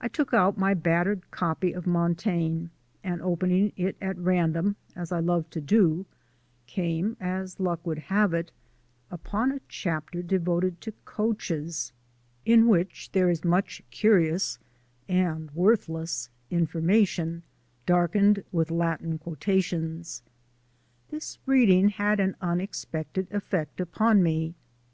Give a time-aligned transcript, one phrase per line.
[0.00, 2.66] I took out my battered copy of Montaigne
[3.02, 6.06] and, opening it at random, as I love to do,
[6.68, 8.52] came, as luck would have it,
[9.10, 11.92] upon a chapter devoted to coaches,
[12.44, 14.60] in which there is much curious
[15.08, 17.42] (and worthless) information,
[17.84, 20.22] darkened with Latin quotations.
[21.10, 24.54] This reading had an unexpected effect upon me.